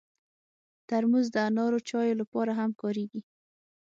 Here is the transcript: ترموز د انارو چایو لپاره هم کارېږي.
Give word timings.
ترموز 0.87 1.27
د 1.31 1.37
انارو 1.47 1.79
چایو 1.89 2.19
لپاره 2.21 2.51
هم 2.59 2.71
کارېږي. 2.81 3.21